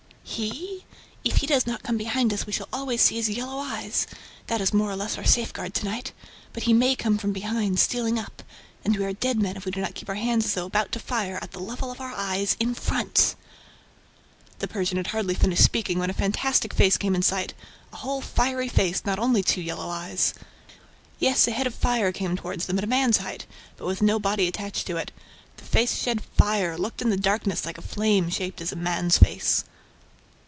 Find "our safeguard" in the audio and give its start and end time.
5.17-5.73